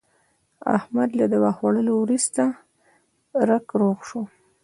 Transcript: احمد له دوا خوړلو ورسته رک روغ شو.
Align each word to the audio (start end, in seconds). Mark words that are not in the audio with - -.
احمد 0.77 1.09
له 1.19 1.25
دوا 1.33 1.51
خوړلو 1.57 1.93
ورسته 2.03 2.43
رک 3.47 3.65
روغ 3.79 3.97
شو. 4.07 4.21